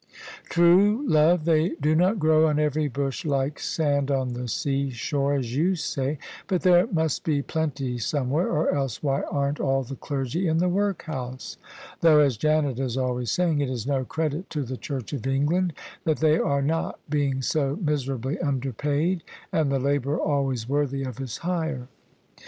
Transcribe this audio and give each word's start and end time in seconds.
True, 0.45 1.03
love, 1.07 1.45
they 1.45 1.75
do 1.79 1.93
not 1.93 2.17
grow 2.17 2.47
on 2.47 2.57
every 2.57 2.87
bush 2.87 3.23
like 3.23 3.59
sand 3.59 4.09
on 4.09 4.33
the 4.33 4.47
seashore, 4.47 5.35
as 5.35 5.55
you 5.55 5.75
say: 5.75 6.17
but 6.47 6.63
there 6.63 6.87
must 6.87 7.23
be 7.23 7.43
plenty 7.43 7.99
some 7.99 8.31
where, 8.31 8.47
or 8.47 8.73
else 8.73 9.03
why 9.03 9.21
aren't 9.29 9.59
all 9.59 9.83
the 9.83 9.95
clergy 9.95 10.47
in 10.47 10.57
the 10.57 10.69
workhouse? 10.69 11.57
Though, 11.99 12.19
as 12.19 12.35
Janet 12.35 12.79
is 12.79 12.97
always 12.97 13.29
saying, 13.29 13.61
it 13.61 13.69
is 13.69 13.85
no 13.85 14.03
credit 14.03 14.49
to 14.49 14.63
the 14.63 14.75
Church 14.75 15.13
of 15.13 15.27
England 15.27 15.71
that 16.03 16.17
they 16.17 16.39
are 16.39 16.63
not, 16.63 16.99
being 17.07 17.43
so 17.43 17.77
miserably 17.79 18.39
underpaid 18.39 19.23
and 19.51 19.71
the 19.71 19.77
labourer 19.77 20.19
always 20.19 20.67
worthy 20.67 21.03
of 21.03 21.19
his 21.19 21.37
hire. 21.45 21.89